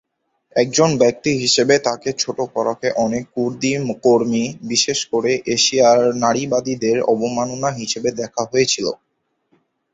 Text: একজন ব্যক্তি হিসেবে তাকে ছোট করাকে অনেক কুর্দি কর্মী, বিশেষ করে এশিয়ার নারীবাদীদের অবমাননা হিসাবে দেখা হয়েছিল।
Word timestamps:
একজন 0.55 0.89
ব্যক্তি 0.97 1.31
হিসেবে 1.37 1.75
তাকে 1.79 2.09
ছোট 2.19 2.37
করাকে 2.53 2.87
অনেক 3.05 3.23
কুর্দি 3.35 3.71
কর্মী, 4.03 4.43
বিশেষ 4.63 4.99
করে 5.11 5.31
এশিয়ার 5.55 5.99
নারীবাদীদের 6.23 6.97
অবমাননা 7.13 7.69
হিসাবে 7.71 8.09
দেখা 8.21 8.43
হয়েছিল। 8.51 8.85